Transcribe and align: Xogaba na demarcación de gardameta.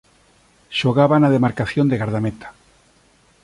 Xogaba 0.79 1.15
na 1.19 1.33
demarcación 1.35 1.85
de 1.89 1.99
gardameta. 2.01 2.47